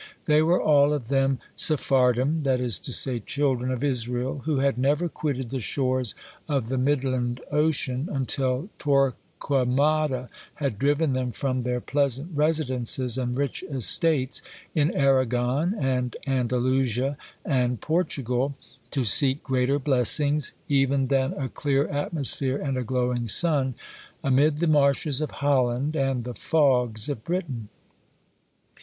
They 0.25 0.41
were 0.41 0.59
all 0.59 0.93
of 0.93 1.09
them 1.09 1.37
Sephardim, 1.55 2.41
that 2.41 2.59
is 2.59 2.79
to 2.79 2.91
say, 2.91 3.19
children 3.19 3.71
of 3.71 3.83
Israel, 3.83 4.39
who 4.45 4.57
had 4.57 4.75
never 4.75 5.07
quitted 5.07 5.51
the 5.51 5.59
shores 5.59 6.15
of 6.49 6.69
the 6.69 6.79
Midland 6.79 7.39
Ocean, 7.51 8.09
until 8.11 8.69
Torquamada 8.79 10.27
had 10.55 10.79
driven 10.79 11.13
them 11.13 11.31
from 11.31 11.61
their 11.61 11.79
pleasant 11.79 12.31
residences 12.35 13.15
and 13.15 13.37
rich 13.37 13.61
estates 13.69 14.41
in 14.73 14.89
Arragon, 14.95 15.75
and 15.77 16.15
Andalusia, 16.25 17.15
and 17.45 17.79
Portugal, 17.79 18.55
to 18.89 19.05
seek 19.05 19.43
greater 19.43 19.77
blessings, 19.77 20.53
even 20.67 21.09
than 21.09 21.33
a 21.33 21.47
clear 21.47 21.87
atmosphere 21.89 22.57
and 22.57 22.75
a 22.75 22.83
glowing 22.83 23.27
sun, 23.27 23.75
amid 24.23 24.57
the 24.57 24.65
marshes 24.67 25.21
of 25.21 25.29
Holland 25.29 25.95
and 25.95 26.23
the 26.23 26.33
fogs 26.33 27.07
of 27.07 27.23
Britain. 27.23 27.69